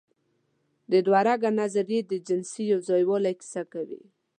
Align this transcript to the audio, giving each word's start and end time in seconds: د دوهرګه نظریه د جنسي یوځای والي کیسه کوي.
د 0.91 0.93
دوهرګه 1.05 1.49
نظریه 1.59 2.01
د 2.07 2.13
جنسي 2.27 2.63
یوځای 2.73 3.03
والي 3.07 3.33
کیسه 3.39 3.61
کوي. 3.73 4.03